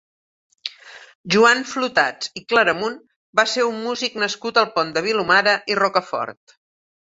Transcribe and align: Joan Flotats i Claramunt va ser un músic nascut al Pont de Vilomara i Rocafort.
Joan 1.35 1.61
Flotats 1.73 2.33
i 2.41 2.43
Claramunt 2.55 2.97
va 3.43 3.47
ser 3.53 3.69
un 3.69 3.79
músic 3.85 4.19
nascut 4.27 4.61
al 4.65 4.75
Pont 4.81 4.93
de 4.99 5.07
Vilomara 5.13 5.57
i 5.75 5.83
Rocafort. 5.85 6.61